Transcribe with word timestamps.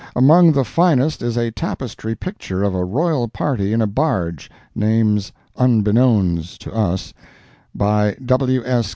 Among 0.15 0.51
the 0.53 0.63
finest 0.65 1.21
is 1.21 1.37
a 1.37 1.51
tapestry 1.51 2.15
picture 2.15 2.63
of 2.63 2.73
a 2.73 2.83
royal 2.83 3.27
party 3.27 3.71
in 3.71 3.83
a 3.83 3.85
barge—names 3.85 5.31
"unbeknowns" 5.55 6.57
to 6.57 6.73
us—by 6.73 8.17
W. 8.25 8.65
S. 8.65 8.89